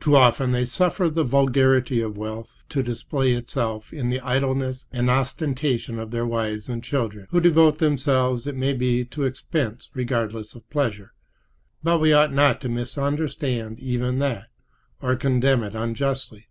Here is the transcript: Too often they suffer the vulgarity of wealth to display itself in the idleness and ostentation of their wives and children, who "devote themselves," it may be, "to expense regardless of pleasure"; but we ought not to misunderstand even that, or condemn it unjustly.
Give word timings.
Too 0.00 0.14
often 0.14 0.52
they 0.52 0.66
suffer 0.66 1.08
the 1.08 1.24
vulgarity 1.24 2.02
of 2.02 2.18
wealth 2.18 2.62
to 2.68 2.82
display 2.82 3.32
itself 3.32 3.90
in 3.90 4.10
the 4.10 4.20
idleness 4.20 4.86
and 4.92 5.08
ostentation 5.08 5.98
of 5.98 6.10
their 6.10 6.26
wives 6.26 6.68
and 6.68 6.84
children, 6.84 7.26
who 7.30 7.40
"devote 7.40 7.78
themselves," 7.78 8.46
it 8.46 8.54
may 8.54 8.74
be, 8.74 9.02
"to 9.06 9.24
expense 9.24 9.88
regardless 9.94 10.54
of 10.54 10.68
pleasure"; 10.68 11.14
but 11.82 12.00
we 12.00 12.12
ought 12.12 12.34
not 12.34 12.60
to 12.60 12.68
misunderstand 12.68 13.80
even 13.80 14.18
that, 14.18 14.48
or 15.00 15.16
condemn 15.16 15.62
it 15.62 15.74
unjustly. 15.74 16.48